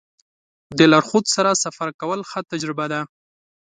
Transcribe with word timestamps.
د 0.77 0.79
لارښود 0.91 1.25
سره 1.35 1.59
سفر 1.63 1.89
کول 2.01 2.19
ښه 2.29 2.39
تجربه 2.51 2.85
ده. 2.91 3.01